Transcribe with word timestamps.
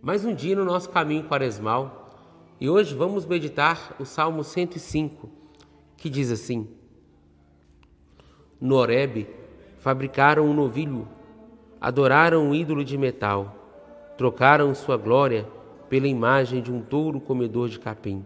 Mais 0.00 0.24
um 0.24 0.32
dia 0.32 0.54
no 0.54 0.64
nosso 0.64 0.88
caminho 0.88 1.24
quaresmal 1.24 2.10
e 2.60 2.70
hoje 2.70 2.94
vamos 2.94 3.26
meditar 3.26 3.96
o 3.98 4.04
Salmo 4.04 4.44
105, 4.44 5.28
que 5.96 6.08
diz 6.08 6.30
assim: 6.30 6.68
No 8.60 8.76
Horebe 8.76 9.28
fabricaram 9.80 10.44
um 10.44 10.54
novilho, 10.54 11.08
adoraram 11.80 12.44
um 12.44 12.54
ídolo 12.54 12.84
de 12.84 12.96
metal, 12.96 13.56
trocaram 14.16 14.72
sua 14.76 14.96
glória 14.96 15.44
pela 15.92 16.08
imagem 16.08 16.62
de 16.62 16.72
um 16.72 16.80
touro 16.80 17.20
comedor 17.20 17.68
de 17.68 17.78
capim. 17.78 18.24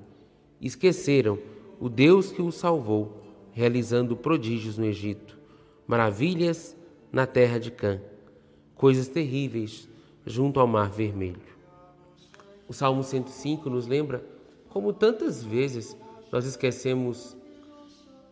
Esqueceram 0.60 1.36
o 1.80 1.88
Deus 1.88 2.30
que 2.30 2.40
os 2.40 2.54
salvou, 2.54 3.20
realizando 3.50 4.16
prodígios 4.16 4.78
no 4.78 4.84
Egito, 4.84 5.36
maravilhas 5.84 6.76
na 7.10 7.26
terra 7.26 7.58
de 7.58 7.72
Cã, 7.72 8.00
coisas 8.76 9.08
terríveis 9.08 9.88
junto 10.24 10.60
ao 10.60 10.66
Mar 10.68 10.88
Vermelho. 10.88 11.40
O 12.68 12.72
Salmo 12.72 13.02
105 13.02 13.68
nos 13.68 13.88
lembra 13.88 14.24
como 14.68 14.92
tantas 14.92 15.42
vezes 15.42 15.96
nós 16.30 16.46
esquecemos 16.46 17.36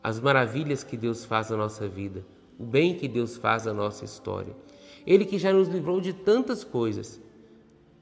as 0.00 0.20
maravilhas 0.20 0.84
que 0.84 0.96
Deus 0.96 1.24
faz 1.24 1.50
na 1.50 1.56
nossa 1.56 1.88
vida, 1.88 2.24
o 2.56 2.62
bem 2.62 2.94
que 2.94 3.08
Deus 3.08 3.36
faz 3.36 3.64
na 3.64 3.74
nossa 3.74 4.04
história. 4.04 4.54
Ele 5.04 5.24
que 5.24 5.40
já 5.40 5.52
nos 5.52 5.66
livrou 5.66 6.00
de 6.00 6.12
tantas 6.12 6.62
coisas. 6.62 7.20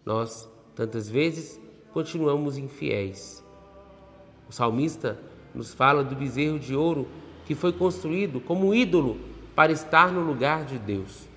Nós 0.04 0.52
Tantas 0.74 1.08
vezes 1.08 1.60
continuamos 1.92 2.56
infiéis. 2.56 3.44
O 4.48 4.52
salmista 4.52 5.18
nos 5.54 5.74
fala 5.74 6.02
do 6.02 6.16
bezerro 6.16 6.58
de 6.58 6.74
ouro 6.74 7.06
que 7.45 7.54
foi 7.54 7.73
construído 7.73 8.40
como 8.40 8.74
ídolo 8.74 9.18
para 9.54 9.73
estar 9.73 10.10
no 10.10 10.20
lugar 10.20 10.64
de 10.64 10.79
Deus. 10.79 11.29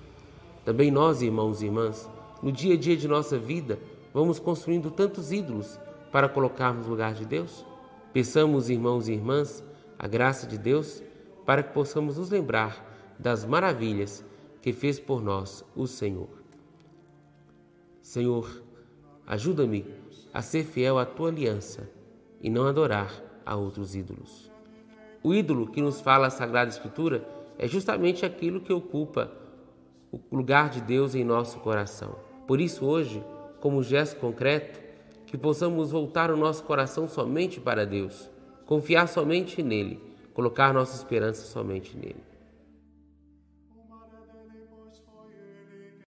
Também 0.64 0.90
nós, 0.90 1.22
irmãos 1.22 1.60
e 1.60 1.66
irmãs, 1.66 2.08
no 2.42 2.50
dia 2.50 2.74
a 2.74 2.78
dia 2.78 2.96
de 2.96 3.06
nossa 3.06 3.38
vida, 3.38 3.78
vamos 4.12 4.38
construindo 4.38 4.90
tantos 4.90 5.32
ídolos 5.32 5.78
para 6.10 6.28
colocarmos 6.28 6.86
no 6.86 6.92
lugar 6.92 7.14
de 7.14 7.24
Deus? 7.24 7.64
Peçamos, 8.12 8.70
irmãos 8.70 9.08
e 9.08 9.12
irmãs, 9.12 9.62
a 9.98 10.08
graça 10.08 10.46
de 10.46 10.56
Deus 10.56 11.02
para 11.44 11.62
que 11.62 11.72
possamos 11.72 12.16
nos 12.16 12.30
lembrar 12.30 13.14
das 13.18 13.44
maravilhas 13.44 14.24
que 14.60 14.72
fez 14.72 14.98
por 14.98 15.22
nós 15.22 15.64
o 15.74 15.86
Senhor. 15.86 16.28
Senhor, 18.02 18.62
Ajuda-me 19.26 19.84
a 20.32 20.40
ser 20.40 20.64
fiel 20.64 20.98
à 20.98 21.04
tua 21.04 21.30
aliança 21.30 21.88
e 22.40 22.48
não 22.48 22.66
adorar 22.66 23.12
a 23.44 23.56
outros 23.56 23.94
ídolos. 23.96 24.50
O 25.22 25.34
ídolo 25.34 25.66
que 25.66 25.82
nos 25.82 26.00
fala 26.00 26.28
a 26.28 26.30
Sagrada 26.30 26.70
Escritura 26.70 27.26
é 27.58 27.66
justamente 27.66 28.24
aquilo 28.24 28.60
que 28.60 28.72
ocupa 28.72 29.32
o 30.12 30.20
lugar 30.36 30.70
de 30.70 30.80
Deus 30.80 31.14
em 31.14 31.24
nosso 31.24 31.58
coração. 31.60 32.16
Por 32.46 32.60
isso, 32.60 32.84
hoje, 32.84 33.22
como 33.60 33.82
gesto 33.82 34.20
concreto, 34.20 34.80
que 35.26 35.36
possamos 35.36 35.90
voltar 35.90 36.30
o 36.30 36.36
nosso 36.36 36.62
coração 36.62 37.08
somente 37.08 37.60
para 37.60 37.84
Deus, 37.84 38.30
confiar 38.64 39.08
somente 39.08 39.62
nele, 39.62 40.00
colocar 40.32 40.72
nossa 40.72 40.94
esperança 40.94 41.44
somente 41.46 41.96
nele. 41.96 42.22